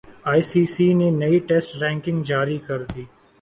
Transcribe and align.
ئی 0.31 0.41
C 0.49 0.61
C 0.73 0.87
نے 0.99 1.07
نئی 1.21 1.37
ٹیسٹ 1.47 1.69
رینکنگ 1.81 2.19
جاری 2.29 2.57
کردی 2.67 3.03